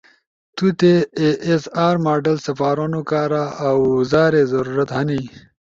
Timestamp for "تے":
0.79-0.93